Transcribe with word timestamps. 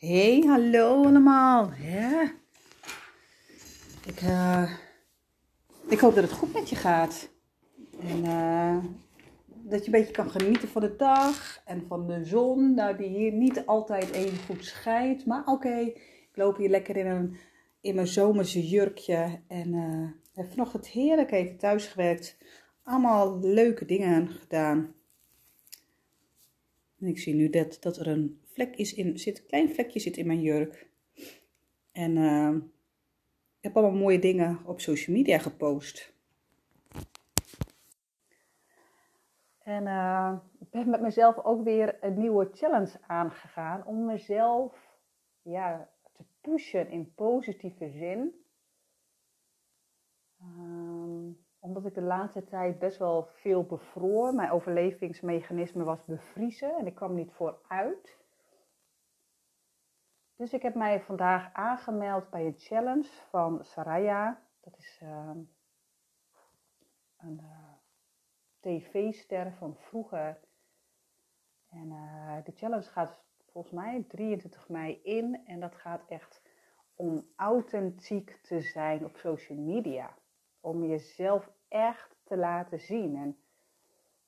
Hey, 0.00 0.44
hallo 0.46 1.04
allemaal. 1.04 1.72
Ja. 1.82 2.32
Ik, 4.06 4.20
eh, 4.20 4.72
ik 5.88 6.00
hoop 6.00 6.14
dat 6.14 6.24
het 6.24 6.32
goed 6.32 6.52
met 6.52 6.68
je 6.68 6.76
gaat. 6.76 7.28
En 8.00 8.24
eh, 8.24 8.76
dat 9.46 9.80
je 9.80 9.86
een 9.86 10.00
beetje 10.00 10.12
kan 10.12 10.30
genieten 10.30 10.68
van 10.68 10.82
de 10.82 10.96
dag 10.96 11.62
en 11.64 11.84
van 11.86 12.06
de 12.06 12.24
zon. 12.24 12.74
Nou, 12.74 12.96
die 12.96 13.08
hier 13.08 13.32
niet 13.32 13.66
altijd 13.66 14.10
even 14.10 14.38
goed 14.38 14.64
schijnt. 14.64 15.26
Maar 15.26 15.46
oké, 15.46 15.78
ik 15.78 16.30
loop 16.34 16.56
hier 16.56 16.70
lekker 16.70 16.96
in, 16.96 17.06
een, 17.06 17.36
in 17.80 17.94
mijn 17.94 18.06
zomerse 18.06 18.68
jurkje. 18.68 19.40
En 19.48 19.74
uh, 19.74 20.08
heb 20.34 20.50
vanochtend 20.50 20.86
heerlijk 20.86 21.30
even 21.30 21.56
thuis 21.56 21.86
gewerkt. 21.86 22.36
Allemaal 22.82 23.38
leuke 23.40 23.84
dingen 23.84 24.28
gedaan. 24.28 24.94
En 27.00 27.06
ik 27.06 27.18
zie 27.18 27.34
nu 27.34 27.50
dat, 27.50 27.76
dat 27.80 27.96
er 27.96 28.06
een 28.06 28.40
vlek 28.44 28.76
is 28.76 28.94
in, 28.94 29.18
zit, 29.18 29.38
een 29.38 29.46
klein 29.46 29.70
vlekje 29.70 30.00
zit 30.00 30.16
in 30.16 30.26
mijn 30.26 30.42
jurk. 30.42 30.88
En 31.92 32.16
uh, 32.16 32.54
ik 33.56 33.62
heb 33.66 33.76
allemaal 33.76 34.00
mooie 34.00 34.18
dingen 34.18 34.58
op 34.66 34.80
social 34.80 35.16
media 35.16 35.38
gepost. 35.38 36.14
En 39.58 39.86
uh, 39.86 40.38
ik 40.58 40.70
ben 40.70 40.90
met 40.90 41.00
mezelf 41.00 41.38
ook 41.44 41.64
weer 41.64 42.04
een 42.04 42.18
nieuwe 42.18 42.50
challenge 42.52 42.98
aangegaan 43.06 43.86
om 43.86 44.04
mezelf 44.04 44.98
ja, 45.42 45.88
te 46.12 46.24
pushen 46.40 46.90
in 46.90 47.14
positieve 47.14 47.90
zin. 47.90 48.34
Uh, 50.42 50.79
omdat 51.60 51.86
ik 51.86 51.94
de 51.94 52.02
laatste 52.02 52.44
tijd 52.44 52.78
best 52.78 52.98
wel 52.98 53.24
veel 53.24 53.64
bevroor. 53.64 54.34
Mijn 54.34 54.50
overlevingsmechanisme 54.50 55.84
was 55.84 56.04
bevriezen 56.04 56.76
en 56.76 56.86
ik 56.86 56.94
kwam 56.94 57.14
niet 57.14 57.32
vooruit. 57.32 58.18
Dus 60.36 60.52
ik 60.52 60.62
heb 60.62 60.74
mij 60.74 61.00
vandaag 61.00 61.52
aangemeld 61.52 62.30
bij 62.30 62.46
een 62.46 62.58
challenge 62.58 63.08
van 63.28 63.64
Saraya. 63.64 64.42
Dat 64.60 64.78
is 64.78 65.00
uh, 65.02 65.30
een 67.16 67.40
uh, 67.42 67.72
tv-ster 68.60 69.52
van 69.52 69.76
vroeger. 69.76 70.40
En 71.70 71.90
uh, 71.90 72.44
de 72.44 72.52
challenge 72.52 72.90
gaat 72.90 73.20
volgens 73.52 73.74
mij 73.74 74.04
23 74.08 74.68
mei 74.68 75.00
in. 75.02 75.46
En 75.46 75.60
dat 75.60 75.74
gaat 75.74 76.08
echt 76.08 76.42
om 76.94 77.26
authentiek 77.36 78.38
te 78.42 78.60
zijn 78.60 79.04
op 79.04 79.16
social 79.16 79.58
media. 79.58 80.18
Om 80.60 80.84
jezelf 80.84 81.50
echt 81.68 82.16
te 82.24 82.36
laten 82.36 82.80
zien. 82.80 83.16
En 83.16 83.38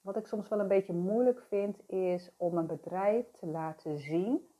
wat 0.00 0.16
ik 0.16 0.27
soms 0.27 0.48
wel 0.48 0.61
een 0.61 0.69
beetje 0.69 0.92
moeilijk 0.92 1.42
vind, 1.42 1.88
is 1.88 2.34
om 2.36 2.56
een 2.56 2.66
bedrijf 2.66 3.30
te 3.30 3.47
laten 3.47 3.98
zien 3.98 4.50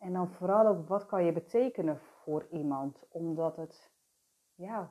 en 0.00 0.12
dan 0.12 0.30
vooral 0.30 0.66
ook 0.66 0.88
wat 0.88 1.06
kan 1.06 1.24
je 1.24 1.32
betekenen 1.32 1.98
voor 1.98 2.46
iemand. 2.50 3.06
Omdat 3.08 3.56
het, 3.56 3.90
ja, 4.54 4.90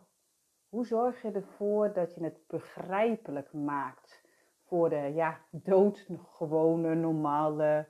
hoe 0.69 0.85
zorg 0.85 1.21
je 1.21 1.31
ervoor 1.31 1.93
dat 1.93 2.13
je 2.15 2.23
het 2.23 2.47
begrijpelijk 2.47 3.53
maakt 3.53 4.21
voor 4.65 4.89
de 4.89 5.11
ja, 5.13 5.39
doodgewone, 5.51 6.95
normale 6.95 7.87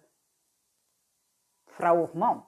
vrouw 1.65 2.01
of 2.01 2.13
man. 2.13 2.45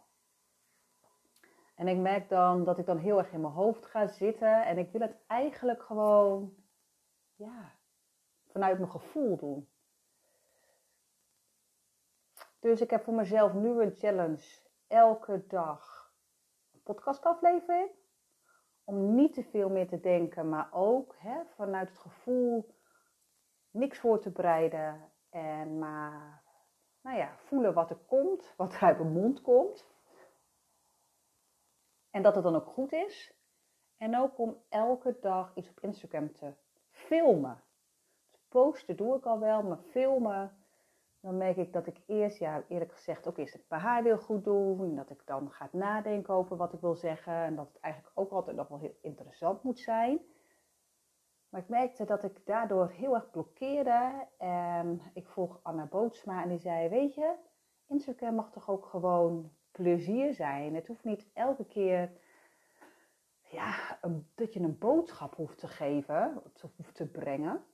En 1.82 1.88
ik 1.88 1.98
merk 1.98 2.30
dan 2.30 2.64
dat 2.64 2.78
ik 2.78 2.86
dan 2.86 2.98
heel 2.98 3.18
erg 3.18 3.32
in 3.32 3.42
mijn 3.42 3.54
hoofd 3.54 3.86
ga 3.86 4.08
zitten 4.08 4.66
en 4.66 4.78
ik 4.78 4.92
wil 4.92 5.02
het 5.02 5.16
eigenlijk 5.28 5.84
gewoon, 5.84 6.54
ja, 7.36 7.76
vanuit 8.48 8.78
mijn 8.78 8.92
gevoel 8.92 9.38
doen. 9.38 9.70
Dus 12.60 12.82
ik 12.82 12.90
heb 12.90 13.04
voor 13.04 13.14
mezelf 13.14 13.54
nu 13.54 13.82
een 13.82 13.96
challenge 13.96 14.60
elke 14.88 15.44
dag 15.48 16.14
een 16.74 16.82
podcastaflevering. 16.84 17.90
Om 18.84 19.16
niet 19.16 19.34
te 19.34 19.44
veel 19.44 19.70
meer 19.70 19.88
te 19.88 20.00
denken, 20.00 20.50
maar 20.50 20.70
ook 20.72 21.16
hè, 21.18 21.44
vanuit 21.56 21.90
het 21.90 21.98
gevoel 21.98 22.76
niks 23.72 24.00
voor 24.00 24.20
te 24.20 24.30
bereiden. 24.30 25.12
En 25.30 25.80
maar 25.80 26.44
nou 27.02 27.18
ja, 27.18 27.36
voelen 27.38 27.74
wat 27.74 27.90
er 27.90 28.00
komt, 28.08 28.54
wat 28.58 28.74
er 28.74 28.82
uit 28.82 28.98
mijn 28.98 29.14
mond 29.14 29.42
komt. 29.42 29.90
En 32.12 32.22
dat 32.22 32.36
het 32.36 32.44
dan 32.44 32.56
ook 32.56 32.68
goed 32.68 32.92
is. 32.92 33.34
En 33.98 34.18
ook 34.18 34.40
om 34.40 34.58
elke 34.70 35.18
dag 35.22 35.52
iets 35.56 35.70
op 35.70 35.80
Instagram 35.80 36.34
te 36.34 36.54
filmen. 36.90 37.64
Dus 38.32 38.42
posten 38.48 38.98
doe 38.98 39.18
ik 39.18 39.26
al 39.26 39.40
wel, 39.40 39.64
maar 39.64 39.78
filmen 39.78 40.62
dan 41.22 41.38
merk 41.38 41.58
ik 41.58 41.74
dat 41.74 41.88
ik 41.88 42.02
eerst, 42.06 42.38
ja, 42.38 42.64
eerlijk 42.68 42.92
gezegd, 42.92 43.28
ook 43.28 43.38
eerst 43.38 43.54
het 43.54 43.66
haar 43.68 44.04
wil 44.04 44.18
goed 44.18 44.44
doen. 44.44 44.96
Dat 44.96 45.10
ik 45.10 45.22
dan 45.26 45.52
ga 45.52 45.70
nadenken 45.72 46.34
over 46.34 46.58
wat 46.58 46.74
ik 46.74 46.80
wil 46.80 46.96
zeggen. 46.96 47.34
En 47.34 47.56
dat 47.56 47.68
het 47.68 47.80
eigenlijk 47.80 48.20
ook 48.20 48.32
altijd 48.32 48.56
nog 48.56 48.68
wel 48.68 48.80
heel 48.80 48.98
interessant 49.02 49.64
moet 49.64 49.80
zijn. 49.80 50.20
Maar 51.50 51.62
ik 51.62 51.70
merkte 51.70 52.06
dat 52.06 52.24
ik 52.24 52.46
daardoor 52.46 52.90
heel 52.90 53.16
erg 53.16 53.30
blokkeerde. 53.30 54.28
En 54.38 55.02
ik 55.14 55.28
vroeg 55.28 55.60
Anna 55.64 55.86
Bootsma 55.86 56.44
en 56.44 56.50
die 56.50 56.60
zei, 56.60 56.90
weet 56.90 57.14
je, 57.14 57.36
Instagram 57.88 58.36
mag 58.36 58.52
toch 58.52 58.70
ook 58.70 58.86
gewoon 58.86 59.52
plezier 59.82 60.34
zijn. 60.34 60.76
Het 60.76 60.88
hoeft 60.88 61.04
niet 61.04 61.28
elke 61.34 61.66
keer 61.66 62.12
ja, 63.42 64.00
dat 64.36 64.54
je 64.54 64.60
een 64.60 64.78
boodschap 64.78 65.36
hoeft 65.36 65.58
te 65.58 65.68
geven, 65.68 66.42
hoeft 66.76 66.96
te 66.96 67.08
brengen. 67.08 67.66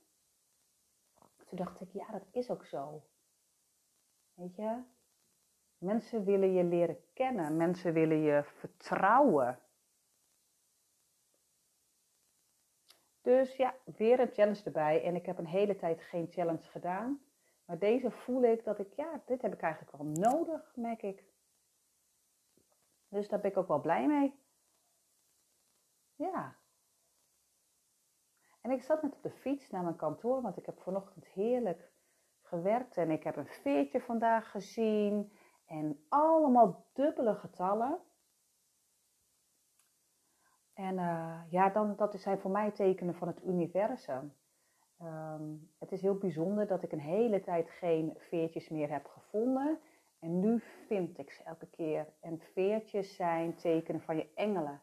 Toen 1.36 1.58
dacht 1.58 1.80
ik, 1.80 1.92
ja, 1.92 2.10
dat 2.10 2.26
is 2.30 2.50
ook 2.50 2.64
zo. 2.64 3.02
Weet 4.34 4.56
je? 4.56 4.82
Mensen 5.78 6.24
willen 6.24 6.52
je 6.52 6.64
leren 6.64 6.98
kennen. 7.12 7.56
Mensen 7.56 7.92
willen 7.92 8.20
je 8.20 8.42
vertrouwen. 8.44 9.58
Dus 13.20 13.56
ja, 13.56 13.74
weer 13.84 14.20
een 14.20 14.32
challenge 14.32 14.64
erbij. 14.64 15.02
En 15.02 15.14
ik 15.14 15.26
heb 15.26 15.38
een 15.38 15.46
hele 15.46 15.76
tijd 15.76 16.00
geen 16.00 16.26
challenge 16.30 16.68
gedaan. 16.68 17.20
Maar 17.64 17.78
deze 17.78 18.10
voel 18.10 18.42
ik 18.42 18.64
dat 18.64 18.78
ik, 18.78 18.92
ja, 18.92 19.22
dit 19.26 19.42
heb 19.42 19.52
ik 19.52 19.60
eigenlijk 19.60 19.96
wel 19.96 20.06
nodig, 20.06 20.72
merk 20.76 21.02
ik. 21.02 21.24
Dus 23.08 23.28
daar 23.28 23.40
ben 23.40 23.50
ik 23.50 23.56
ook 23.56 23.68
wel 23.68 23.80
blij 23.80 24.06
mee. 24.06 24.40
Ja. 26.14 26.56
En 28.60 28.70
ik 28.70 28.82
zat 28.82 29.02
net 29.02 29.14
op 29.14 29.22
de 29.22 29.30
fiets 29.30 29.70
naar 29.70 29.82
mijn 29.82 29.96
kantoor, 29.96 30.42
want 30.42 30.56
ik 30.56 30.66
heb 30.66 30.80
vanochtend 30.80 31.26
heerlijk 31.26 31.92
gewerkt 32.42 32.96
en 32.96 33.10
ik 33.10 33.24
heb 33.24 33.36
een 33.36 33.46
veertje 33.46 34.00
vandaag 34.00 34.50
gezien 34.50 35.32
en 35.66 36.04
allemaal 36.08 36.86
dubbele 36.92 37.34
getallen. 37.34 38.00
En 40.74 40.94
uh, 40.94 41.40
ja, 41.50 41.68
dan, 41.68 41.96
dat 41.96 42.20
zijn 42.20 42.38
voor 42.38 42.50
mij 42.50 42.70
tekenen 42.70 43.14
van 43.14 43.28
het 43.28 43.44
universum. 43.44 44.34
Um, 45.02 45.70
het 45.78 45.92
is 45.92 46.00
heel 46.00 46.18
bijzonder 46.18 46.66
dat 46.66 46.82
ik 46.82 46.92
een 46.92 47.00
hele 47.00 47.40
tijd 47.40 47.70
geen 47.70 48.14
veertjes 48.16 48.68
meer 48.68 48.90
heb 48.90 49.06
gevonden. 49.06 49.78
En 50.18 50.40
nu 50.40 50.62
vind 50.86 51.18
ik 51.18 51.30
ze 51.30 51.42
elke 51.42 51.66
keer. 51.66 52.06
En 52.20 52.40
veertjes 52.40 53.14
zijn 53.14 53.56
tekenen 53.56 54.00
van 54.00 54.16
je 54.16 54.30
engelen. 54.34 54.82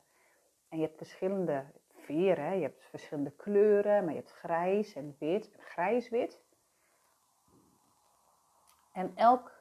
En 0.70 0.78
je 0.78 0.86
hebt 0.86 0.98
verschillende 0.98 1.66
veren, 1.94 2.56
je 2.56 2.62
hebt 2.62 2.84
verschillende 2.84 3.32
kleuren, 3.32 4.04
maar 4.04 4.14
je 4.14 4.20
hebt 4.20 4.32
grijs 4.32 4.96
en 4.96 5.16
wit 5.20 5.52
en 5.52 5.62
grijs-wit. 5.62 6.44
En 8.92 9.16
elke 9.16 9.52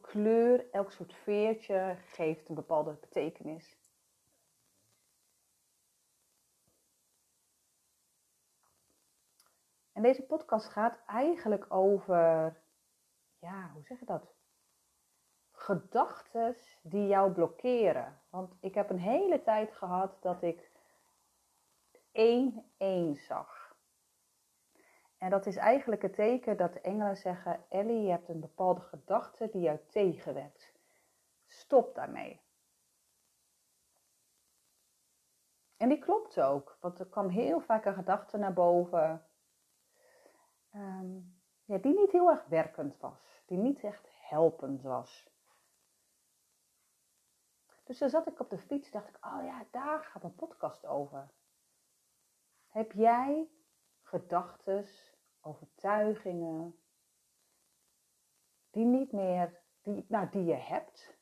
kleur, 0.00 0.70
elk 0.70 0.92
soort 0.92 1.14
veertje 1.14 1.96
geeft 1.98 2.48
een 2.48 2.54
bepaalde 2.54 2.92
betekenis. 2.92 3.80
En 9.92 10.02
deze 10.02 10.22
podcast 10.22 10.66
gaat 10.66 10.98
eigenlijk 11.06 11.66
over, 11.68 12.16
ja, 13.38 13.70
hoe 13.72 13.84
zeg 13.84 13.98
je 13.98 14.06
dat? 14.06 14.34
Gedachten 15.62 16.56
die 16.82 17.06
jou 17.06 17.32
blokkeren. 17.32 18.20
Want 18.30 18.54
ik 18.60 18.74
heb 18.74 18.90
een 18.90 18.98
hele 18.98 19.42
tijd 19.42 19.72
gehad 19.72 20.22
dat 20.22 20.42
ik 20.42 20.70
één 22.12 22.72
één 22.76 23.16
zag. 23.16 23.76
En 25.18 25.30
dat 25.30 25.46
is 25.46 25.56
eigenlijk 25.56 26.02
het 26.02 26.14
teken 26.14 26.56
dat 26.56 26.72
de 26.72 26.80
engelen 26.80 27.16
zeggen: 27.16 27.64
Ellie, 27.68 28.02
je 28.02 28.10
hebt 28.10 28.28
een 28.28 28.40
bepaalde 28.40 28.80
gedachte 28.80 29.48
die 29.52 29.62
jou 29.62 29.78
tegenwerkt. 29.88 30.72
Stop 31.46 31.94
daarmee. 31.94 32.40
En 35.76 35.88
die 35.88 35.98
klopt 35.98 36.40
ook, 36.40 36.76
want 36.80 36.98
er 36.98 37.06
kwam 37.06 37.28
heel 37.28 37.60
vaak 37.60 37.84
een 37.84 37.94
gedachte 37.94 38.38
naar 38.38 38.52
boven 38.52 39.26
ehm, 40.70 41.18
die 41.64 41.98
niet 41.98 42.12
heel 42.12 42.30
erg 42.30 42.44
werkend 42.46 42.98
was, 42.98 43.42
die 43.46 43.58
niet 43.58 43.84
echt 43.84 44.08
helpend 44.20 44.82
was. 44.82 45.31
Dus 47.82 47.98
dan 47.98 48.10
zat 48.10 48.26
ik 48.26 48.40
op 48.40 48.50
de 48.50 48.58
fiets 48.58 48.90
dacht 48.90 49.08
ik, 49.08 49.26
oh 49.26 49.44
ja, 49.44 49.66
daar 49.70 50.04
gaat 50.04 50.24
een 50.24 50.34
podcast 50.34 50.86
over. 50.86 51.30
Heb 52.68 52.92
jij 52.92 53.48
gedachten 54.02 54.86
overtuigingen 55.40 56.82
die 58.70 58.84
niet 58.84 59.12
meer, 59.12 59.60
die, 59.82 60.04
nou, 60.08 60.28
die 60.30 60.44
je 60.44 60.54
hebt, 60.54 61.18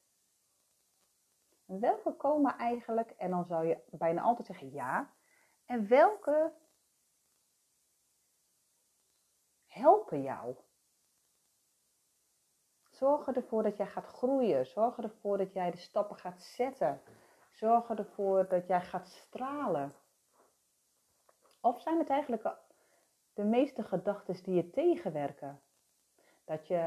welke 1.65 2.13
komen 2.17 2.57
eigenlijk, 2.57 3.11
en 3.11 3.31
dan 3.31 3.45
zou 3.45 3.67
je 3.67 3.83
bijna 3.91 4.23
altijd 4.23 4.47
zeggen 4.47 4.73
ja, 4.73 5.15
en 5.65 5.89
welke 5.89 6.53
helpen 9.67 10.23
jou? 10.23 10.57
Zorg 13.01 13.27
ervoor 13.27 13.63
dat 13.63 13.77
jij 13.77 13.87
gaat 13.87 14.07
groeien. 14.07 14.67
Zorg 14.67 14.99
ervoor 14.99 15.39
dat 15.39 15.53
jij 15.53 15.71
de 15.71 15.77
stappen 15.77 16.17
gaat 16.17 16.43
zetten. 16.43 17.01
Zorg 17.51 17.89
ervoor 17.89 18.49
dat 18.49 18.67
jij 18.67 18.81
gaat 18.81 19.07
stralen. 19.07 19.95
Of 21.61 21.81
zijn 21.81 21.99
het 21.99 22.09
eigenlijk 22.09 22.57
de 23.35 23.45
meeste 23.45 23.83
gedachten 23.83 24.43
die 24.43 24.55
je 24.55 24.71
tegenwerken? 24.71 25.61
Dat 26.45 26.67
je 26.67 26.79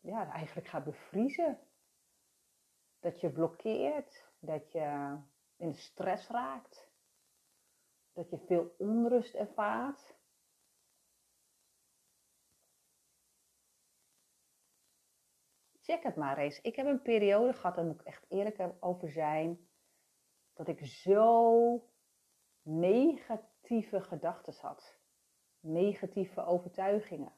ja, 0.00 0.30
eigenlijk 0.30 0.68
gaat 0.68 0.84
bevriezen. 0.84 1.58
Dat 3.00 3.20
je 3.20 3.30
blokkeert. 3.30 4.24
Dat 4.38 4.72
je 4.72 5.16
in 5.56 5.74
stress 5.74 6.28
raakt. 6.28 6.90
Dat 8.12 8.30
je 8.30 8.38
veel 8.38 8.74
onrust 8.78 9.34
ervaart. 9.34 10.15
Check 15.86 16.02
het 16.02 16.16
maar 16.16 16.38
eens. 16.38 16.60
Ik 16.60 16.76
heb 16.76 16.86
een 16.86 17.02
periode 17.02 17.52
gehad, 17.52 17.74
daar 17.74 17.84
moet 17.84 18.00
ik 18.00 18.06
echt 18.06 18.24
eerlijk 18.28 18.72
over 18.80 19.10
zijn, 19.10 19.68
dat 20.54 20.68
ik 20.68 20.86
zo 20.86 21.82
negatieve 22.62 24.00
gedachten 24.00 24.54
had. 24.60 24.98
Negatieve 25.60 26.44
overtuigingen. 26.44 27.32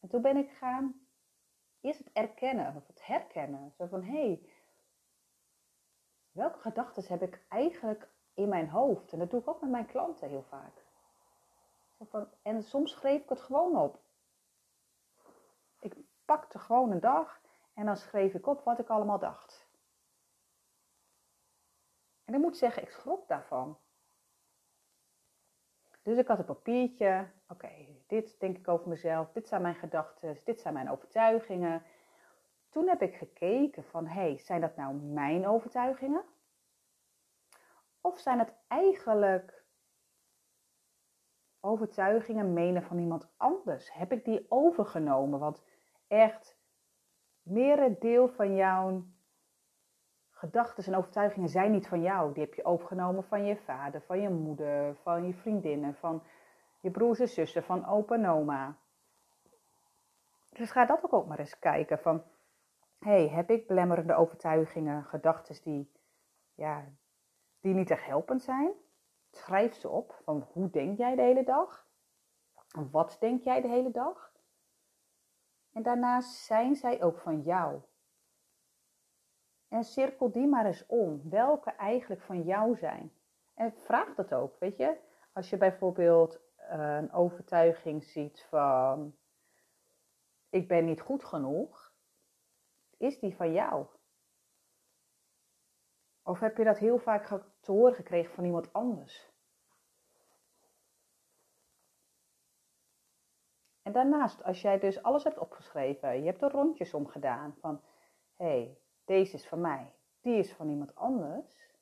En 0.00 0.08
toen 0.08 0.22
ben 0.22 0.36
ik 0.36 0.50
gaan 0.50 1.06
eerst 1.80 1.98
het 1.98 2.12
erkennen, 2.12 2.76
of 2.76 2.86
het 2.86 3.06
herkennen. 3.06 3.72
Zo 3.76 3.86
van, 3.86 4.02
hé, 4.02 4.26
hey, 4.26 4.48
welke 6.32 6.58
gedachten 6.58 7.04
heb 7.06 7.22
ik 7.22 7.44
eigenlijk 7.48 8.08
in 8.34 8.48
mijn 8.48 8.68
hoofd? 8.68 9.12
En 9.12 9.18
dat 9.18 9.30
doe 9.30 9.40
ik 9.40 9.48
ook 9.48 9.60
met 9.60 9.70
mijn 9.70 9.86
klanten 9.86 10.28
heel 10.28 10.44
vaak. 10.48 10.84
Zo 11.98 12.04
van, 12.04 12.28
en 12.42 12.62
soms 12.62 12.92
schreef 12.92 13.22
ik 13.22 13.28
het 13.28 13.40
gewoon 13.40 13.76
op. 13.76 14.00
Ik 15.80 15.94
pakte 16.24 16.58
gewoon 16.58 16.90
een 16.90 17.00
dag 17.00 17.42
en 17.74 17.86
dan 17.86 17.96
schreef 17.96 18.34
ik 18.34 18.46
op 18.46 18.64
wat 18.64 18.78
ik 18.78 18.88
allemaal 18.88 19.18
dacht. 19.18 19.68
En 22.24 22.34
ik 22.34 22.40
moet 22.40 22.56
zeggen, 22.56 22.82
ik 22.82 22.90
schrok 22.90 23.28
daarvan. 23.28 23.78
Dus 26.02 26.18
ik 26.18 26.26
had 26.26 26.38
een 26.38 26.44
papiertje. 26.44 27.30
Oké, 27.48 27.70
dit 28.06 28.40
denk 28.40 28.58
ik 28.58 28.68
over 28.68 28.88
mezelf. 28.88 29.32
Dit 29.32 29.48
zijn 29.48 29.62
mijn 29.62 29.74
gedachten. 29.74 30.38
Dit 30.44 30.60
zijn 30.60 30.74
mijn 30.74 30.90
overtuigingen. 30.90 31.82
Toen 32.68 32.88
heb 32.88 33.02
ik 33.02 33.14
gekeken 33.14 33.84
van, 33.84 34.06
hé, 34.06 34.20
hey, 34.20 34.38
zijn 34.38 34.60
dat 34.60 34.76
nou 34.76 34.94
mijn 34.94 35.46
overtuigingen? 35.46 36.24
Of 38.00 38.18
zijn 38.18 38.38
het 38.38 38.54
eigenlijk 38.68 39.64
overtuigingen, 41.60 42.52
menen 42.52 42.82
van 42.82 42.98
iemand 42.98 43.28
anders? 43.36 43.92
Heb 43.92 44.12
ik 44.12 44.24
die 44.24 44.46
overgenomen? 44.48 45.38
Want 45.38 45.64
echt, 46.06 46.53
merendeel 47.44 48.28
van 48.28 48.54
jouw 48.54 49.02
gedachten 50.30 50.84
en 50.84 50.98
overtuigingen 50.98 51.48
zijn 51.48 51.70
niet 51.70 51.88
van 51.88 52.02
jou. 52.02 52.32
Die 52.32 52.42
heb 52.42 52.54
je 52.54 52.64
overgenomen 52.64 53.24
van 53.24 53.44
je 53.44 53.56
vader, 53.56 54.02
van 54.02 54.20
je 54.20 54.28
moeder, 54.28 54.96
van 55.02 55.26
je 55.26 55.34
vriendinnen, 55.34 55.94
van 55.94 56.22
je 56.80 56.90
broers 56.90 57.18
en 57.18 57.28
zussen, 57.28 57.62
van 57.62 57.86
opa 57.86 58.14
en 58.14 58.28
oma. 58.28 58.76
Dus 60.52 60.70
ga 60.70 60.84
dat 60.84 61.04
ook, 61.04 61.12
ook 61.12 61.26
maar 61.26 61.38
eens 61.38 61.58
kijken 61.58 61.98
van, 61.98 62.22
hey, 62.98 63.28
heb 63.28 63.50
ik 63.50 63.66
belemmerende 63.66 64.14
overtuigingen, 64.14 65.04
gedachten 65.04 65.62
die, 65.62 65.92
ja, 66.54 66.84
die 67.60 67.74
niet 67.74 67.90
echt 67.90 68.04
helpend 68.04 68.42
zijn? 68.42 68.72
Schrijf 69.30 69.74
ze 69.74 69.88
op, 69.88 70.20
van 70.24 70.46
hoe 70.52 70.70
denk 70.70 70.98
jij 70.98 71.14
de 71.16 71.22
hele 71.22 71.44
dag? 71.44 71.86
Wat 72.90 73.16
denk 73.20 73.42
jij 73.42 73.60
de 73.60 73.68
hele 73.68 73.90
dag? 73.90 74.33
En 75.74 75.82
daarnaast 75.82 76.30
zijn 76.30 76.74
zij 76.74 77.02
ook 77.02 77.18
van 77.18 77.40
jou. 77.40 77.82
En 79.68 79.84
cirkel 79.84 80.30
die 80.30 80.46
maar 80.46 80.66
eens 80.66 80.86
om. 80.86 81.30
Welke 81.30 81.70
eigenlijk 81.70 82.22
van 82.22 82.42
jou 82.42 82.76
zijn. 82.76 83.12
En 83.54 83.72
vraag 83.72 84.14
dat 84.14 84.34
ook, 84.34 84.58
weet 84.58 84.76
je. 84.76 84.98
Als 85.32 85.50
je 85.50 85.56
bijvoorbeeld 85.56 86.40
eh, 86.56 86.96
een 86.96 87.12
overtuiging 87.12 88.04
ziet 88.04 88.46
van... 88.48 89.16
Ik 90.48 90.68
ben 90.68 90.84
niet 90.84 91.00
goed 91.00 91.24
genoeg. 91.24 91.92
Is 92.96 93.18
die 93.18 93.36
van 93.36 93.52
jou? 93.52 93.86
Of 96.22 96.40
heb 96.40 96.56
je 96.56 96.64
dat 96.64 96.78
heel 96.78 96.98
vaak 96.98 97.26
te 97.60 97.72
horen 97.72 97.94
gekregen 97.94 98.34
van 98.34 98.44
iemand 98.44 98.72
anders? 98.72 99.33
En 103.84 103.92
daarnaast, 103.92 104.42
als 104.42 104.60
jij 104.60 104.78
dus 104.78 105.02
alles 105.02 105.24
hebt 105.24 105.38
opgeschreven, 105.38 106.18
je 106.18 106.26
hebt 106.26 106.42
er 106.42 106.50
rondjes 106.50 106.94
om 106.94 107.06
gedaan 107.06 107.54
van, 107.60 107.82
hé, 108.34 108.44
hey, 108.44 108.78
deze 109.04 109.34
is 109.34 109.48
van 109.48 109.60
mij, 109.60 109.94
die 110.20 110.38
is 110.38 110.52
van 110.52 110.68
iemand 110.68 110.94
anders. 110.94 111.72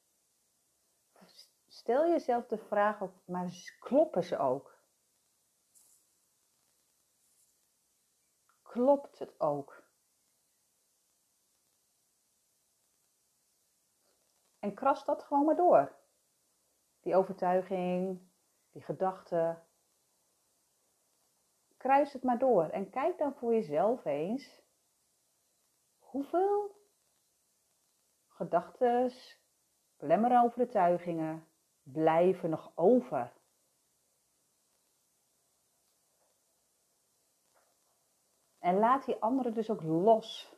Stel 1.67 2.09
jezelf 2.09 2.47
de 2.47 2.59
vraag, 2.59 3.01
op, 3.01 3.15
maar 3.25 3.75
kloppen 3.81 4.25
ze 4.25 4.39
ook? 4.39 4.79
Klopt 8.63 9.19
het 9.19 9.41
ook? 9.41 9.83
En 14.59 14.75
kras 14.75 15.05
dat 15.05 15.23
gewoon 15.23 15.45
maar 15.45 15.57
door. 15.57 15.97
Die 17.01 17.17
overtuiging, 17.17 18.21
die 18.71 18.83
gedachte, 18.83 19.63
kruis 21.83 22.13
het 22.13 22.23
maar 22.23 22.39
door 22.39 22.65
en 22.69 22.91
kijk 22.91 23.19
dan 23.19 23.35
voor 23.35 23.53
jezelf 23.53 24.05
eens 24.05 24.63
hoeveel 25.99 26.77
gedachten, 28.29 29.13
belemmerende 29.97 30.45
overtuigingen 30.45 31.47
blijven 31.83 32.51
nog 32.51 32.73
over. 32.75 33.33
En 38.59 38.79
laat 38.79 39.05
die 39.05 39.17
anderen 39.17 39.55
dus 39.55 39.71
ook 39.71 39.83
los. 39.83 40.57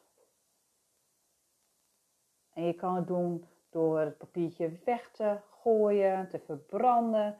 En 2.53 2.65
je 2.65 2.75
kan 2.75 2.97
het 2.97 3.07
doen 3.07 3.49
door 3.71 4.01
het 4.01 4.19
papiertje 4.19 4.79
weg 4.85 5.11
te 5.11 5.41
gooien, 5.51 6.29
te 6.29 6.39
verbranden, 6.39 7.39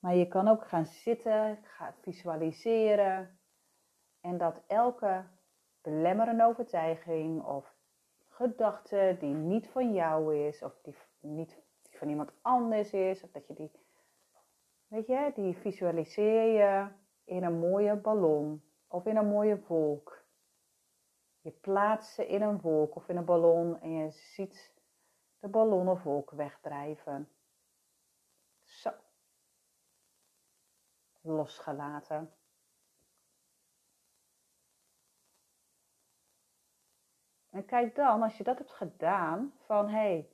maar 0.00 0.14
je 0.14 0.28
kan 0.28 0.48
ook 0.48 0.68
gaan 0.68 0.86
zitten, 0.86 1.58
gaan 1.62 1.94
visualiseren. 2.00 3.38
En 4.20 4.38
dat 4.38 4.60
elke 4.66 5.24
belemmerende 5.80 6.44
overtuiging 6.44 7.42
of 7.42 7.74
gedachte 8.28 9.16
die 9.18 9.34
niet 9.34 9.68
van 9.68 9.92
jou 9.92 10.36
is, 10.36 10.62
of 10.62 10.78
die 10.82 10.94
niet 11.20 11.58
van 11.90 12.08
iemand 12.08 12.32
anders 12.42 12.92
is, 12.92 13.22
of 13.22 13.30
dat 13.30 13.46
je 13.46 13.54
die, 13.54 13.70
weet 14.86 15.06
je, 15.06 15.30
die 15.34 15.56
visualiseer 15.56 16.52
je 16.52 16.88
in 17.24 17.44
een 17.44 17.58
mooie 17.58 17.96
ballon 17.96 18.62
of 18.88 19.06
in 19.06 19.16
een 19.16 19.28
mooie 19.28 19.60
wolk. 19.66 20.24
Je 21.40 21.50
plaatst 21.50 22.14
ze 22.14 22.26
in 22.26 22.42
een 22.42 22.60
wolk 22.60 22.96
of 22.96 23.08
in 23.08 23.16
een 23.16 23.24
ballon 23.24 23.80
en 23.80 23.90
je 23.90 24.10
ziet 24.10 24.74
de 25.38 25.48
ballon 25.48 25.88
of 25.88 26.02
wolk 26.02 26.30
wegdrijven. 26.30 27.28
Zo 28.62 28.90
losgelaten. 31.20 32.34
En 37.50 37.64
kijk 37.64 37.94
dan, 37.94 38.22
als 38.22 38.36
je 38.36 38.44
dat 38.44 38.58
hebt 38.58 38.72
gedaan, 38.72 39.54
van 39.58 39.88
hé, 39.88 39.92
hey, 39.92 40.30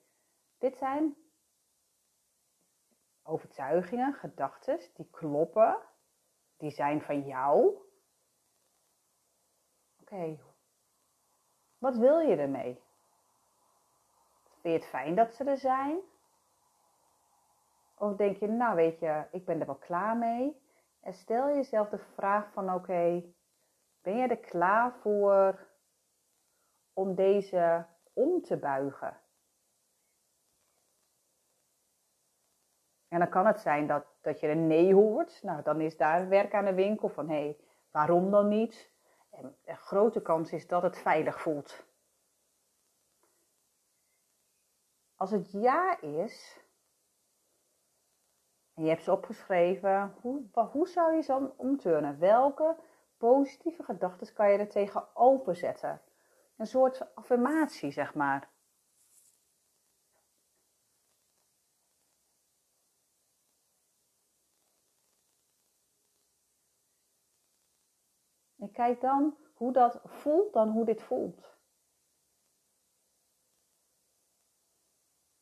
dit 0.59 0.76
zijn 0.76 1.16
overtuigingen, 3.23 4.14
gedachten, 4.14 4.81
die 4.95 5.09
kloppen, 5.11 5.78
die 6.57 6.71
zijn 6.71 7.02
van 7.02 7.21
jou. 7.21 7.78
Oké, 10.00 10.38
wat 11.78 11.97
wil 11.97 12.19
je 12.19 12.37
ermee? 12.37 12.83
Vind 14.61 14.75
je 14.75 14.81
het 14.81 14.87
fijn 14.87 15.14
dat 15.14 15.35
ze 15.35 15.45
er 15.45 15.59
zijn? 15.59 16.00
Of 17.95 18.16
denk 18.16 18.37
je, 18.37 18.49
nou 18.49 18.75
weet 18.75 18.99
je, 18.99 19.26
ik 19.31 19.45
ben 19.45 19.61
er 19.61 19.66
wel 19.66 19.75
klaar 19.75 20.16
mee. 20.16 20.65
En 21.06 21.14
stel 21.14 21.48
jezelf 21.48 21.88
de 21.88 21.98
vraag 21.98 22.52
van 22.52 22.75
oké, 22.75 23.22
ben 24.02 24.16
je 24.16 24.28
er 24.28 24.38
klaar 24.38 24.92
voor 24.92 25.68
om 26.92 27.14
deze 27.14 27.86
om 28.12 28.42
te 28.42 28.56
buigen? 28.56 29.20
En 33.08 33.18
dan 33.18 33.28
kan 33.28 33.46
het 33.46 33.60
zijn 33.60 33.86
dat, 33.86 34.06
dat 34.20 34.40
je 34.40 34.48
een 34.48 34.66
nee 34.66 34.94
hoort. 34.94 35.42
Nou, 35.42 35.62
dan 35.62 35.80
is 35.80 35.96
daar 35.96 36.28
werk 36.28 36.54
aan 36.54 36.64
de 36.64 36.75
winkel 36.75 37.08
van 37.08 37.28
hé, 37.28 37.42
hey, 37.42 37.56
waarom 37.90 38.30
dan 38.30 38.48
niet? 38.48 38.90
En 39.30 39.56
een 39.64 39.76
grote 39.76 40.22
kans 40.22 40.52
is 40.52 40.66
dat 40.66 40.82
het 40.82 40.98
veilig 40.98 41.40
voelt. 41.40 41.86
als 45.16 45.30
het 45.30 45.52
ja 45.52 46.00
is, 46.00 46.60
en 48.76 48.83
je 48.83 48.88
hebt 48.88 49.02
ze 49.02 49.12
opgeschreven, 49.12 50.14
hoe, 50.21 50.42
hoe 50.52 50.88
zou 50.88 51.14
je 51.14 51.23
ze 51.23 51.33
dan 51.33 51.52
omturnen? 51.56 52.18
Welke 52.18 52.76
positieve 53.16 53.83
gedachten 53.83 54.35
kan 54.35 54.52
je 54.52 54.59
er 54.59 54.68
tegenover 54.68 55.56
zetten? 55.56 56.02
Een 56.56 56.66
soort 56.66 57.14
affirmatie, 57.14 57.90
zeg 57.90 58.14
maar. 58.14 58.49
En 68.59 68.73
kijk 68.73 69.00
dan 69.00 69.37
hoe 69.54 69.73
dat 69.73 70.00
voelt, 70.04 70.52
dan 70.52 70.68
hoe 70.68 70.85
dit 70.85 71.02
voelt. 71.02 71.54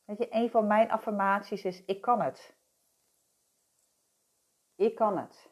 Weet 0.04 0.18
je, 0.18 0.26
een 0.30 0.50
van 0.50 0.66
mijn 0.66 0.90
affirmaties 0.90 1.64
is: 1.64 1.84
ik 1.84 2.00
kan 2.00 2.20
het. 2.20 2.56
Ik 4.84 4.94
kan 4.94 5.18
het. 5.18 5.50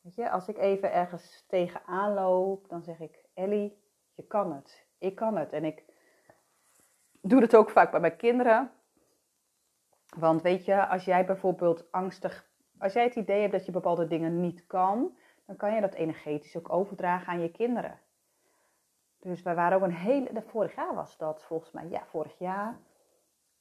Weet 0.00 0.14
je, 0.14 0.30
als 0.30 0.48
ik 0.48 0.56
even 0.56 0.92
ergens 0.92 1.44
tegenaan 1.48 2.14
loop, 2.14 2.68
dan 2.68 2.82
zeg 2.82 3.00
ik: 3.00 3.24
Ellie, 3.34 3.82
je 4.14 4.26
kan 4.26 4.52
het. 4.52 4.86
Ik 4.98 5.14
kan 5.14 5.36
het. 5.36 5.52
En 5.52 5.64
ik 5.64 5.84
doe 7.20 7.40
het 7.40 7.56
ook 7.56 7.70
vaak 7.70 7.90
bij 7.90 8.00
mijn 8.00 8.16
kinderen. 8.16 8.72
Want 10.16 10.42
weet 10.42 10.64
je, 10.64 10.86
als 10.86 11.04
jij 11.04 11.26
bijvoorbeeld 11.26 11.92
angstig, 11.92 12.50
als 12.78 12.92
jij 12.92 13.04
het 13.04 13.16
idee 13.16 13.40
hebt 13.40 13.52
dat 13.52 13.66
je 13.66 13.72
bepaalde 13.72 14.06
dingen 14.06 14.40
niet 14.40 14.66
kan, 14.66 15.16
dan 15.46 15.56
kan 15.56 15.74
je 15.74 15.80
dat 15.80 15.94
energetisch 15.94 16.56
ook 16.56 16.72
overdragen 16.72 17.32
aan 17.32 17.40
je 17.40 17.50
kinderen. 17.50 18.00
Dus 19.18 19.42
wij 19.42 19.54
waren 19.54 19.76
ook 19.76 19.84
een 19.84 19.92
hele, 19.92 20.42
vorig 20.42 20.74
jaar 20.74 20.94
was 20.94 21.16
dat 21.16 21.44
volgens 21.44 21.70
mij, 21.70 21.88
ja, 21.88 22.06
vorig 22.06 22.38
jaar 22.38 22.80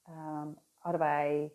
ehm, 0.04 0.50
hadden 0.74 1.02
wij 1.02 1.54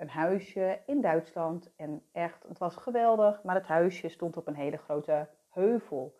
een 0.00 0.08
huisje 0.08 0.82
in 0.86 1.00
Duitsland. 1.00 1.70
En 1.76 2.02
echt, 2.12 2.42
het 2.48 2.58
was 2.58 2.76
geweldig, 2.76 3.42
maar 3.42 3.54
het 3.54 3.66
huisje 3.66 4.08
stond 4.08 4.36
op 4.36 4.46
een 4.46 4.54
hele 4.54 4.76
grote 4.76 5.28
heuvel. 5.50 6.16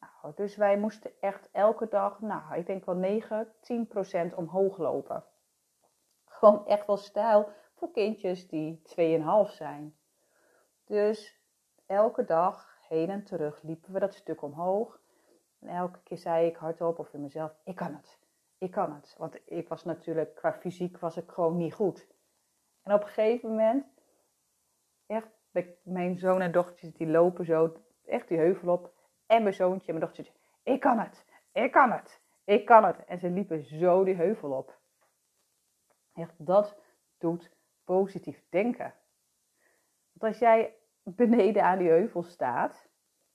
Nou, 0.00 0.34
dus 0.34 0.56
wij 0.56 0.78
moesten 0.78 1.10
echt 1.20 1.48
elke 1.52 1.88
dag, 1.88 2.20
nou, 2.20 2.54
ik 2.54 2.66
denk 2.66 2.84
wel 2.84 2.94
9, 2.94 3.52
10 3.60 3.86
procent 3.86 4.34
omhoog 4.34 4.78
lopen. 4.78 5.24
Gewoon 6.24 6.66
echt 6.66 6.86
wel 6.86 6.96
stijl 6.96 7.48
voor 7.74 7.90
kindjes 7.90 8.48
die 8.48 8.82
2,5 8.84 9.50
zijn. 9.50 9.96
Dus 10.84 11.40
elke 11.86 12.24
dag 12.24 12.78
heen 12.88 13.10
en 13.10 13.24
terug 13.24 13.62
liepen 13.62 13.92
we 13.92 13.98
dat 13.98 14.14
stuk 14.14 14.42
omhoog. 14.42 15.00
En 15.58 15.68
elke 15.68 16.02
keer 16.02 16.18
zei 16.18 16.46
ik 16.46 16.56
hardop 16.56 16.98
of 16.98 17.12
in 17.12 17.20
mezelf, 17.20 17.54
ik 17.64 17.76
kan 17.76 17.94
het. 17.94 18.18
Ik 18.58 18.70
kan 18.70 18.92
het. 18.92 19.14
Want 19.18 19.40
ik 19.44 19.68
was 19.68 19.84
natuurlijk, 19.84 20.34
qua 20.34 20.52
fysiek 20.52 20.98
was 20.98 21.16
ik 21.16 21.30
gewoon 21.30 21.56
niet 21.56 21.74
goed. 21.74 22.08
En 22.90 22.96
op 22.96 23.02
een 23.02 23.08
gegeven 23.08 23.48
moment, 23.48 23.86
echt, 25.06 25.28
mijn 25.82 26.18
zoon 26.18 26.40
en 26.40 26.52
dochtertjes 26.52 26.92
die 26.92 27.06
lopen 27.06 27.44
zo, 27.44 27.76
echt 28.04 28.28
die 28.28 28.38
heuvel 28.38 28.72
op. 28.72 28.92
En 29.26 29.42
mijn 29.42 29.54
zoontje 29.54 29.92
en 29.92 29.98
mijn 29.98 30.06
dochtertje, 30.06 30.32
ik 30.62 30.80
kan 30.80 30.98
het. 30.98 31.26
Ik 31.52 31.72
kan 31.72 31.92
het. 31.92 32.22
Ik 32.44 32.64
kan 32.64 32.84
het. 32.84 33.04
En 33.04 33.18
ze 33.18 33.30
liepen 33.30 33.64
zo 33.64 34.04
die 34.04 34.14
heuvel 34.14 34.50
op. 34.50 34.78
Echt, 36.14 36.34
dat 36.46 36.76
doet 37.18 37.50
positief 37.84 38.42
denken. 38.48 38.94
Want 40.12 40.32
als 40.32 40.38
jij 40.38 40.74
beneden 41.02 41.62
aan 41.62 41.78
die 41.78 41.88
heuvel 41.88 42.22
staat 42.22 42.88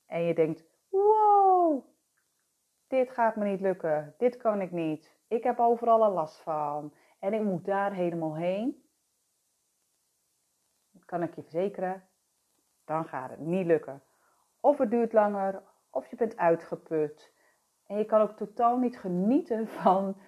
en 0.06 0.24
je 0.24 0.34
denkt, 0.34 0.64
wow, 0.90 1.86
dit 2.88 3.12
gaat 3.12 3.36
me 3.36 3.46
niet 3.46 3.62
lukken, 3.62 4.16
dit 4.18 4.38
kan 4.38 4.62
ik 4.62 4.72
niet, 4.72 5.18
ik 5.28 5.44
heb 5.44 5.60
overal 5.60 6.12
last 6.12 6.42
van 6.42 6.94
en 7.20 7.34
ik 7.34 7.42
moet 7.42 7.66
daar 7.66 7.94
helemaal 7.94 8.36
heen, 8.36 8.85
kan 11.06 11.24
ik 11.24 11.36
je 11.36 11.42
verzekeren, 11.42 12.08
dan 12.86 13.06
gaat 13.06 13.30
het 13.30 13.40
niet 13.40 13.66
lukken. 13.66 14.04
Of 14.60 14.78
het 14.78 14.92
duurt 14.92 15.14
langer, 15.14 15.64
of 15.90 16.10
je 16.10 16.16
bent 16.16 16.38
uitgeput. 16.38 17.34
En 17.86 17.98
je 17.98 18.06
kan 18.06 18.22
ook 18.22 18.38
totaal 18.38 18.78
niet 18.78 19.00
genieten 19.00 19.68
van 19.68 20.22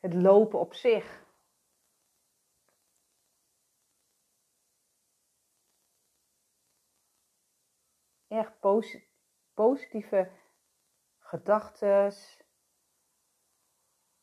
het 0.00 0.14
lopen 0.14 0.58
op 0.58 0.74
zich. 0.74 1.24
Echt 8.28 8.60
positieve 9.54 10.30
gedachten, 11.18 12.12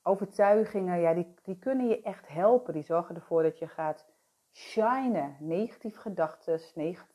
overtuigingen, 0.01 0.99
ja, 0.99 1.13
die, 1.13 1.33
die 1.43 1.59
kunnen 1.59 1.87
je 1.87 2.01
echt 2.01 2.27
helpen. 2.27 2.73
Die 2.73 2.83
zorgen 2.83 3.15
ervoor 3.15 3.43
dat 3.43 3.59
je 3.59 3.67
gaat 3.67 4.07
shinen. 4.53 5.35
Negatieve 5.39 5.99
gedachten, 5.99 6.59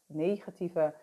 negatieve 0.07 0.95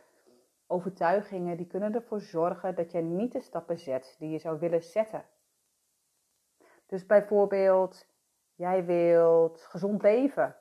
overtuigingen, 0.67 1.57
die 1.57 1.67
kunnen 1.67 1.93
ervoor 1.93 2.21
zorgen 2.21 2.75
dat 2.75 2.91
je 2.91 3.01
niet 3.01 3.31
de 3.31 3.41
stappen 3.41 3.77
zet 3.77 4.15
die 4.19 4.29
je 4.29 4.39
zou 4.39 4.59
willen 4.59 4.83
zetten. 4.83 5.25
Dus 6.85 7.05
bijvoorbeeld, 7.05 8.07
jij 8.55 8.85
wilt 8.85 9.61
gezond 9.61 10.01
leven. 10.01 10.55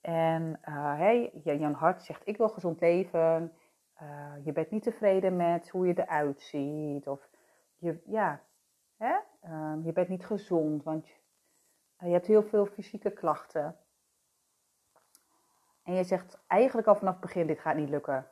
En 0.00 0.60
uh, 0.68 0.98
hey, 0.98 1.30
Jan 1.44 1.72
Hart 1.72 2.02
zegt, 2.02 2.26
ik 2.26 2.36
wil 2.36 2.48
gezond 2.48 2.80
leven. 2.80 3.52
Uh, 4.02 4.34
je 4.44 4.52
bent 4.52 4.70
niet 4.70 4.82
tevreden 4.82 5.36
met 5.36 5.68
hoe 5.68 5.86
je 5.86 6.00
eruit 6.00 6.40
ziet. 6.40 7.08
Of 7.08 7.28
je, 7.76 8.00
ja, 8.06 8.42
hè? 8.96 9.16
Uh, 9.44 9.74
je 9.84 9.92
bent 9.92 10.08
niet 10.08 10.26
gezond, 10.26 10.82
want 10.82 11.19
je 12.06 12.12
hebt 12.12 12.26
heel 12.26 12.42
veel 12.42 12.66
fysieke 12.66 13.10
klachten. 13.10 13.76
En 15.82 15.94
je 15.94 16.04
zegt 16.04 16.38
eigenlijk 16.46 16.88
al 16.88 16.94
vanaf 16.94 17.12
het 17.12 17.22
begin, 17.22 17.46
dit 17.46 17.60
gaat 17.60 17.76
niet 17.76 17.88
lukken. 17.88 18.30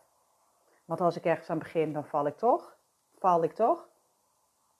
Want 0.85 1.01
als 1.01 1.17
ik 1.17 1.25
ergens 1.25 1.51
aan 1.51 1.59
begin, 1.59 1.93
dan 1.93 2.05
val 2.05 2.27
ik 2.27 2.37
toch. 2.37 2.77
Val 3.15 3.43
ik 3.43 3.53
toch. 3.53 3.89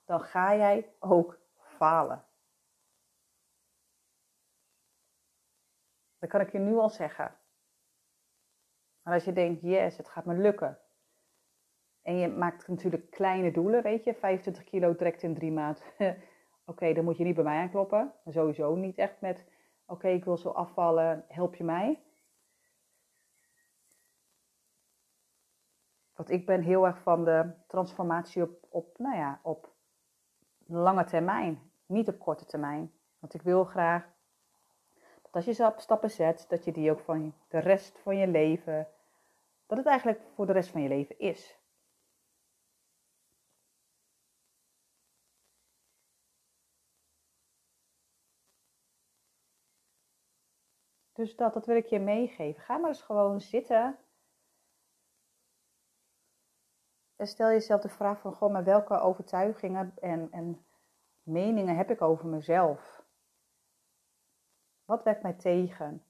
Dan 0.05 0.21
ga 0.21 0.55
jij 0.55 0.93
ook 0.99 1.39
falen. 1.55 2.25
Dat 6.19 6.29
kan 6.29 6.41
ik 6.41 6.51
je 6.51 6.59
nu 6.59 6.77
al 6.77 6.89
zeggen. 6.89 7.35
Maar 9.01 9.13
als 9.13 9.23
je 9.23 9.33
denkt, 9.33 9.61
yes, 9.61 9.97
het 9.97 10.09
gaat 10.09 10.25
me 10.25 10.33
lukken. 10.33 10.79
En 12.01 12.15
je 12.15 12.27
maakt 12.27 12.67
natuurlijk 12.67 13.09
kleine 13.09 13.51
doelen, 13.51 13.83
weet 13.83 14.03
je. 14.03 14.13
25 14.13 14.63
kilo 14.63 14.95
direct 14.95 15.23
in 15.23 15.33
drie 15.33 15.51
maanden. 15.51 15.83
Oké, 16.69 16.93
dan 16.93 17.03
moet 17.03 17.17
je 17.17 17.23
niet 17.23 17.35
bij 17.35 17.43
mij 17.43 17.59
aankloppen. 17.59 18.13
Sowieso 18.27 18.75
niet 18.75 18.97
echt 18.97 19.21
met, 19.21 19.45
oké, 19.85 20.07
ik 20.07 20.25
wil 20.25 20.37
zo 20.37 20.49
afvallen, 20.49 21.25
help 21.27 21.55
je 21.55 21.63
mij? 21.63 22.01
Want 26.15 26.29
ik 26.29 26.45
ben 26.45 26.61
heel 26.61 26.85
erg 26.85 27.01
van 27.01 27.25
de 27.25 27.51
transformatie 27.67 28.41
op, 28.41 28.65
op, 28.69 28.97
nou 28.97 29.15
ja, 29.15 29.39
op 29.43 29.73
lange 30.65 31.03
termijn, 31.03 31.71
niet 31.85 32.07
op 32.07 32.19
korte 32.19 32.45
termijn. 32.45 32.91
Want 33.19 33.33
ik 33.33 33.41
wil 33.41 33.63
graag 33.63 34.07
dat 35.21 35.31
als 35.31 35.45
je 35.45 35.73
stappen 35.77 36.11
zet, 36.11 36.45
dat 36.49 36.63
je 36.63 36.71
die 36.71 36.91
ook 36.91 36.99
van 36.99 37.33
de 37.47 37.59
rest 37.59 37.99
van 37.99 38.17
je 38.17 38.27
leven, 38.27 38.87
dat 39.67 39.77
het 39.77 39.87
eigenlijk 39.87 40.21
voor 40.35 40.45
de 40.45 40.53
rest 40.53 40.69
van 40.69 40.81
je 40.81 40.89
leven 40.89 41.19
is. 41.19 41.59
Dus 51.19 51.35
dat, 51.35 51.53
dat 51.53 51.65
wil 51.65 51.75
ik 51.75 51.85
je 51.85 51.99
meegeven. 51.99 52.61
Ga 52.61 52.77
maar 52.77 52.89
eens 52.89 53.01
gewoon 53.01 53.41
zitten. 53.41 53.97
En 57.15 57.27
stel 57.27 57.47
jezelf 57.47 57.81
de 57.81 57.89
vraag 57.89 58.19
van, 58.19 58.33
goh, 58.33 58.51
maar 58.51 58.63
welke 58.63 58.99
overtuigingen 58.99 59.93
en, 59.99 60.31
en 60.31 60.65
meningen 61.23 61.75
heb 61.75 61.89
ik 61.89 62.01
over 62.01 62.27
mezelf? 62.27 63.03
Wat 64.85 65.03
werkt 65.03 65.23
mij 65.23 65.33
tegen? 65.33 66.03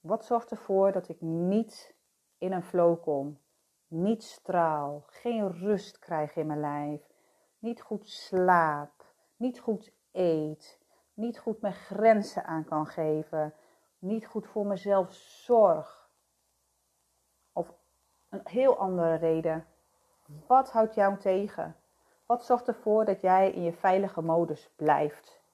Wat 0.00 0.24
zorgt 0.24 0.50
ervoor 0.50 0.92
dat 0.92 1.08
ik 1.08 1.20
niet 1.20 1.96
in 2.38 2.52
een 2.52 2.64
flow 2.64 3.02
kom? 3.02 3.40
Niet 3.86 4.22
straal, 4.22 5.04
geen 5.06 5.52
rust 5.52 5.98
krijg 5.98 6.36
in 6.36 6.46
mijn 6.46 6.60
lijf, 6.60 7.10
niet 7.58 7.82
goed 7.82 8.08
slaap, 8.08 9.04
niet 9.36 9.60
goed 9.60 9.92
eet, 10.12 10.75
niet 11.16 11.38
goed 11.38 11.60
mijn 11.60 11.74
grenzen 11.74 12.44
aan 12.44 12.64
kan 12.64 12.86
geven, 12.86 13.54
niet 13.98 14.26
goed 14.26 14.46
voor 14.46 14.66
mezelf 14.66 15.12
zorg. 15.12 16.10
Of 17.52 17.74
een 18.28 18.40
heel 18.44 18.78
andere 18.78 19.14
reden. 19.14 19.66
Wat 20.46 20.70
houdt 20.70 20.94
jou 20.94 21.18
tegen? 21.18 21.76
Wat 22.26 22.44
zorgt 22.44 22.68
ervoor 22.68 23.04
dat 23.04 23.20
jij 23.20 23.52
in 23.52 23.62
je 23.62 23.72
veilige 23.72 24.20
modus 24.20 24.70
blijft? 24.76 25.44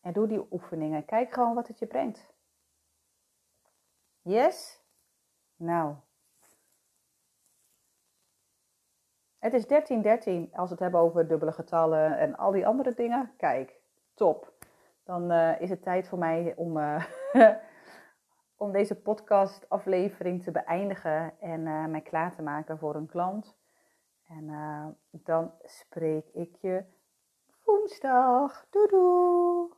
En 0.00 0.12
doe 0.12 0.26
die 0.26 0.46
oefeningen. 0.50 1.04
Kijk 1.04 1.32
gewoon 1.32 1.54
wat 1.54 1.68
het 1.68 1.78
je 1.78 1.86
brengt. 1.86 2.32
Yes? 4.22 4.82
Nou. 5.56 5.96
Het 9.38 9.54
is 9.54 9.66
1313 9.66 10.48
als 10.52 10.68
we 10.68 10.74
het 10.74 10.82
hebben 10.82 11.00
over 11.00 11.28
dubbele 11.28 11.52
getallen 11.52 12.18
en 12.18 12.36
al 12.36 12.50
die 12.50 12.66
andere 12.66 12.94
dingen. 12.94 13.32
Kijk, 13.36 13.80
top. 14.14 14.52
Dan 15.04 15.32
uh, 15.32 15.60
is 15.60 15.70
het 15.70 15.82
tijd 15.82 16.08
voor 16.08 16.18
mij 16.18 16.52
om, 16.56 16.76
uh, 16.76 17.04
om 18.56 18.72
deze 18.72 19.00
podcast 19.00 19.68
aflevering 19.68 20.42
te 20.42 20.50
beëindigen 20.50 21.40
en 21.40 21.60
uh, 21.60 21.86
mij 21.86 22.00
klaar 22.00 22.34
te 22.34 22.42
maken 22.42 22.78
voor 22.78 22.94
een 22.94 23.06
klant. 23.06 23.56
En 24.26 24.46
dan 25.10 25.52
spreek 25.62 26.28
ik 26.32 26.56
je 26.60 26.84
woensdag. 27.64 28.66
Doei 28.70 28.86
doei! 28.88 29.77